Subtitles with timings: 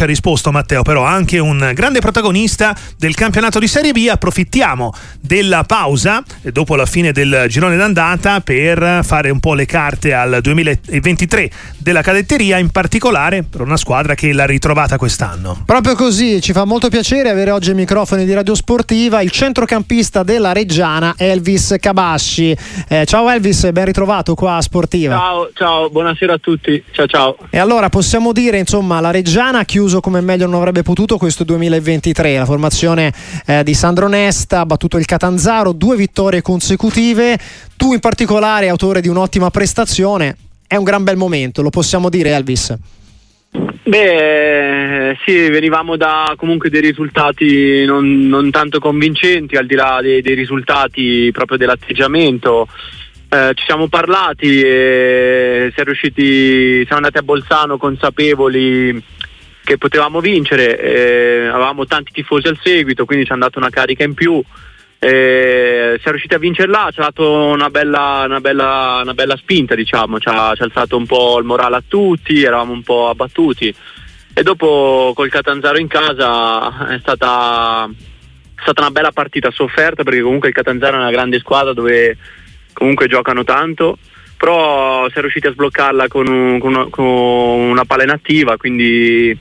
[0.00, 4.08] ci ha risposto Matteo, però anche un grande protagonista del campionato di Serie B.
[4.10, 9.66] Approfittiamo della pausa eh, dopo la fine del girone d'andata per fare un po' le
[9.66, 15.64] carte al 2023 della cadetteria, in particolare per una squadra che l'ha ritrovata quest'anno.
[15.66, 20.22] Proprio così, ci fa molto piacere avere oggi ai microfoni di Radio Sportiva il centrocampista
[20.22, 22.56] della Reggiana Elvis Cabasci.
[22.88, 25.16] Eh, ciao Elvis, ben ritrovato qua a Sportiva.
[25.16, 26.82] Ciao, ciao, buonasera a tutti.
[26.90, 27.36] Ciao ciao.
[27.50, 31.42] E allora possiamo dire, insomma, la Reggiana ha chiuso come meglio non avrebbe potuto questo
[31.42, 32.38] 2023.
[32.38, 33.12] La formazione
[33.44, 37.36] eh, di Sandro Nesta ha battuto il Catanzaro, due vittorie consecutive.
[37.76, 40.36] Tu in particolare, autore di un'ottima prestazione,
[40.68, 42.76] è un gran bel momento, lo possiamo dire Elvis.
[43.82, 50.22] Beh, sì, venivamo da comunque dei risultati non, non tanto convincenti, al di là dei,
[50.22, 52.68] dei risultati proprio dell'atteggiamento.
[53.28, 59.02] Eh, ci siamo parlati e siamo riusciti, siamo andati a Bolzano consapevoli
[59.62, 64.04] che potevamo vincere, eh, avevamo tanti tifosi al seguito, quindi ci hanno dato una carica
[64.04, 64.42] in più.
[65.02, 69.74] Eh, siamo riusciti a vincerla, ci ha dato una bella, una bella, una bella spinta,
[69.74, 73.08] diciamo, ci ha, ci ha, alzato un po' il morale a tutti, eravamo un po'
[73.08, 73.74] abbattuti.
[74.32, 80.20] E dopo col Catanzaro in casa è stata, è stata una bella partita sofferta perché
[80.20, 82.16] comunque il Catanzaro è una grande squadra dove
[82.72, 83.98] comunque giocano tanto,
[84.40, 89.38] però si è riusciti a sbloccarla con, un, con, una, con una palla inattiva, quindi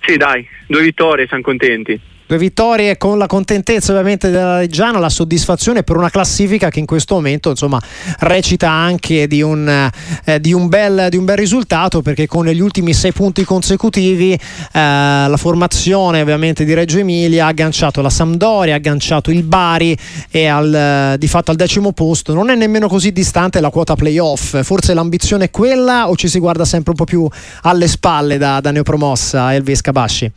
[0.00, 2.00] sì dai, due vittorie, siamo contenti.
[2.28, 6.84] Due vittorie con la contentezza ovviamente della Reggiana, la soddisfazione per una classifica che in
[6.84, 7.80] questo momento insomma
[8.18, 9.90] recita anche di un,
[10.24, 14.34] eh, di un, bel, di un bel, risultato perché con gli ultimi sei punti consecutivi
[14.34, 14.38] eh,
[14.72, 19.96] la formazione ovviamente di Reggio Emilia ha agganciato la Sampdoria, ha agganciato il Bari
[20.30, 24.62] e al, di fatto al decimo posto non è nemmeno così distante la quota playoff,
[24.62, 27.26] forse l'ambizione è quella o ci si guarda sempre un po' più
[27.62, 30.30] alle spalle da, da neopromossa Elvis Cabasci?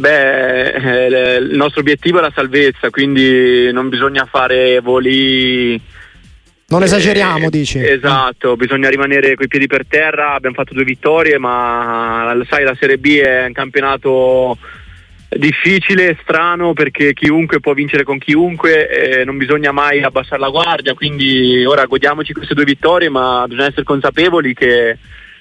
[0.00, 5.78] Beh, eh, il nostro obiettivo è la salvezza, quindi non bisogna fare voli.
[6.68, 7.78] Non esageriamo, eh, dici.
[7.84, 10.32] Esatto, bisogna rimanere coi piedi per terra.
[10.32, 14.56] Abbiamo fatto due vittorie, ma sai, la Serie B è un campionato
[15.28, 20.94] difficile, strano, perché chiunque può vincere con chiunque, eh, non bisogna mai abbassare la guardia.
[20.94, 24.96] Quindi ora godiamoci queste due vittorie, ma bisogna essere consapevoli che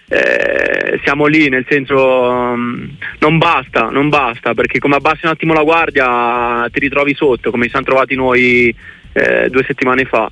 [0.10, 5.54] eh, siamo lì, nel senso um, non basta, non basta, perché come abbassi un attimo
[5.54, 8.76] la guardia ti ritrovi sotto, come ci siamo trovati noi
[9.14, 10.30] eh, due settimane fa.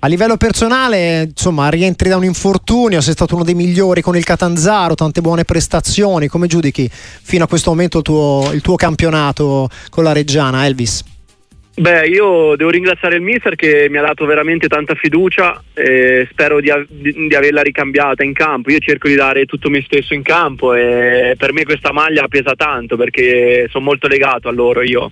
[0.00, 4.24] A livello personale, insomma, rientri da un infortunio, sei stato uno dei migliori con il
[4.24, 6.26] Catanzaro, tante buone prestazioni.
[6.26, 11.13] Come giudichi fino a questo momento il tuo, il tuo campionato con la Reggiana, Elvis?
[11.76, 16.60] Beh, io devo ringraziare il mister che mi ha dato veramente tanta fiducia e spero
[16.60, 18.70] di, di, di, averla ricambiata in campo.
[18.70, 22.54] Io cerco di dare tutto me stesso in campo e per me questa maglia pesa
[22.54, 24.82] tanto perché sono molto legato a loro.
[24.82, 25.10] Io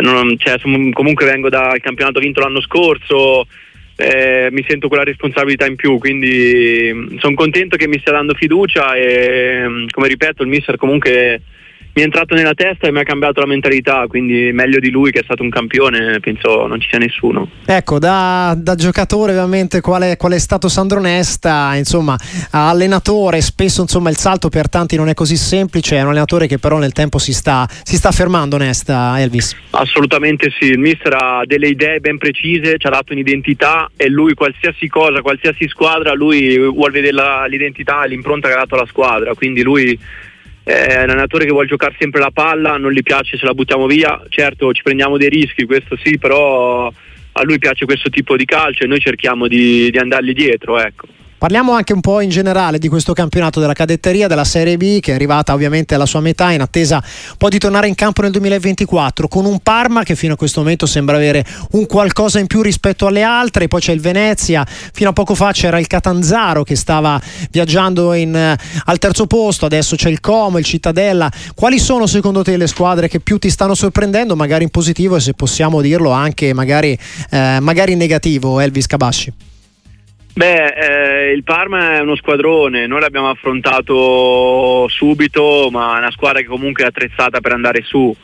[0.00, 3.48] non, cioè, son, comunque vengo dal campionato vinto l'anno scorso,
[3.96, 8.94] eh, mi sento quella responsabilità in più, quindi sono contento che mi stia dando fiducia
[8.94, 11.40] e come ripeto il mister comunque
[11.96, 15.10] mi è entrato nella testa e mi ha cambiato la mentalità, quindi meglio di lui
[15.10, 17.48] che è stato un campione, penso non ci sia nessuno.
[17.64, 22.14] Ecco, da, da giocatore ovviamente qual è, qual è, stato Sandro Nesta, insomma,
[22.50, 26.58] allenatore, spesso insomma, il salto per tanti non è così semplice, è un allenatore che
[26.58, 29.56] però nel tempo si sta, si sta fermando Nesta, Elvis.
[29.70, 34.34] Assolutamente sì, il mister ha delle idee ben precise, ci ha dato un'identità e lui
[34.34, 38.86] qualsiasi cosa, qualsiasi squadra, lui vuole vedere la, l'identità e l'impronta che ha dato alla
[38.86, 39.98] squadra, quindi lui
[40.66, 43.86] è un allenatore che vuole giocare sempre la palla, non gli piace se la buttiamo
[43.86, 46.92] via, certo ci prendiamo dei rischi, questo sì, però
[47.32, 50.80] a lui piace questo tipo di calcio e noi cerchiamo di, di andargli dietro.
[50.80, 51.06] Ecco.
[51.38, 55.12] Parliamo anche un po' in generale di questo campionato della cadetteria della Serie B che
[55.12, 57.02] è arrivata ovviamente alla sua metà in attesa
[57.36, 60.86] poi di tornare in campo nel 2024 con un Parma che fino a questo momento
[60.86, 65.12] sembra avere un qualcosa in più rispetto alle altre, poi c'è il Venezia, fino a
[65.12, 67.20] poco fa c'era il Catanzaro che stava
[67.50, 71.30] viaggiando in, eh, al terzo posto, adesso c'è il Como, il Cittadella.
[71.54, 75.20] Quali sono secondo te le squadre che più ti stanno sorprendendo, magari in positivo e
[75.20, 76.98] se possiamo dirlo anche magari,
[77.30, 79.45] eh, magari in negativo, Elvis Cabasci?
[80.36, 86.40] Beh, eh, il Parma è uno squadrone, noi l'abbiamo affrontato subito, ma è una squadra
[86.40, 88.14] che comunque è attrezzata per andare su.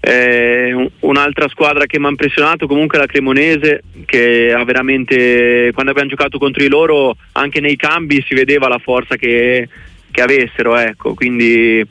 [0.00, 5.92] Eh, un'altra squadra che mi ha impressionato comunque è la Cremonese, che ha veramente, quando
[5.92, 9.68] abbiamo giocato contro di loro, anche nei cambi si vedeva la forza che,
[10.10, 11.14] che avessero, ecco.
[11.14, 11.86] quindi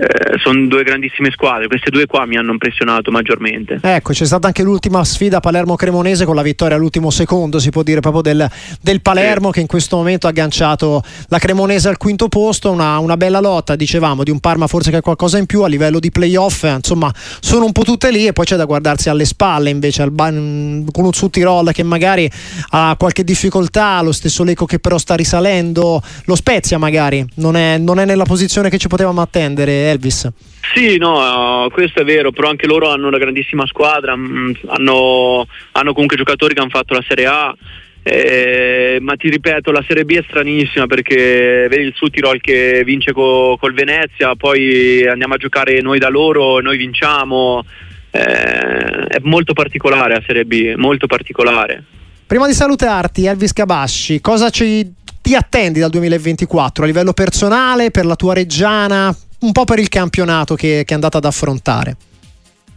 [0.00, 3.80] eh, sono due grandissime squadre, queste due qua mi hanno impressionato maggiormente.
[3.82, 8.00] Ecco, c'è stata anche l'ultima sfida Palermo-Cremonese con la vittoria all'ultimo secondo, si può dire
[8.00, 8.48] proprio del,
[8.80, 9.54] del Palermo sì.
[9.54, 13.76] che in questo momento ha agganciato la Cremonese al quinto posto, una, una, bella lotta,
[13.76, 17.12] dicevamo, di un Parma forse che ha qualcosa in più a livello di playoff, insomma
[17.40, 20.86] sono un po' tutte lì e poi c'è da guardarsi alle spalle invece al ban-
[20.90, 22.30] con un Suttirol che magari
[22.70, 27.76] ha qualche difficoltà, lo stesso Lecco che però sta risalendo, lo Spezia magari non è,
[27.76, 30.28] non è nella posizione che ci potevamo attendere Elvis.
[30.74, 35.92] Sì, no, questo è vero, però anche loro hanno una grandissima squadra, mm, hanno, hanno,
[35.92, 37.54] comunque giocatori che hanno fatto la Serie A,
[38.02, 43.12] eh, ma ti ripeto, la Serie B è stranissima perché vedi il Sud che vince
[43.12, 47.64] co, col Venezia, poi andiamo a giocare noi da loro, noi vinciamo,
[48.10, 51.84] eh, è molto particolare la Serie B, molto particolare.
[52.26, 54.88] Prima di salutarti, Elvis Cabasci, cosa ci,
[55.20, 59.88] ti attendi dal 2024 a livello personale, per la tua reggiana, un po' per il
[59.88, 61.96] campionato che, che è andata ad affrontare?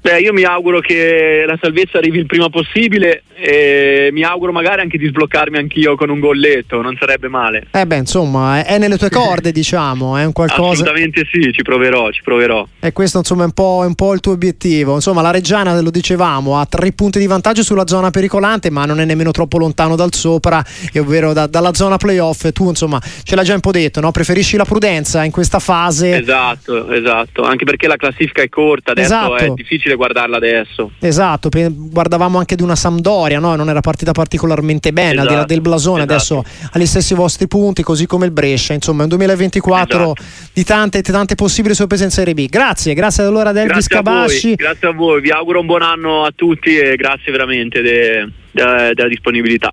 [0.04, 4.82] Beh, io mi auguro che la salvezza arrivi il prima possibile e mi auguro magari
[4.82, 7.68] anche di sbloccarmi anch'io con un golletto, non sarebbe male.
[7.72, 10.72] Eh beh, insomma, è, nelle tue corde, diciamo, è un qualcosa.
[10.72, 12.68] Assolutamente sì, ci proverò, ci proverò.
[12.82, 14.96] E questo, insomma, è un, po', è un po' il tuo obiettivo.
[14.96, 19.00] Insomma, la Reggiana, lo dicevamo, ha tre punti di vantaggio sulla zona pericolante, ma non
[19.00, 20.62] è nemmeno troppo lontano dal sopra,
[20.98, 22.52] ovvero da, dalla zona playoff.
[22.52, 24.12] Tu, insomma, ce l'hai già un po' detto, no?
[24.12, 26.18] Preferisci la prudenza in questa fase.
[26.18, 29.36] Esatto, esatto, anche perché la classifica è corta, adesso esatto.
[29.36, 30.92] è difficile difficile guardarla adesso.
[31.00, 33.56] Esatto, guardavamo anche di una Sampdoria, no?
[33.56, 36.14] non era partita particolarmente bene, esatto, al di là esatto, del blasone, esatto.
[36.14, 38.74] adesso ha gli stessi vostri punti, così come il Brescia.
[38.74, 40.24] Insomma, un 2024 esatto.
[40.54, 42.48] di tante, tante possibili sorprese in Serie B.
[42.48, 44.56] Grazie, grazie allora ad Elvis Cabasci.
[44.56, 48.92] Grazie a voi, vi auguro un buon anno a tutti e grazie veramente de, de,
[48.94, 49.72] della disponibilità.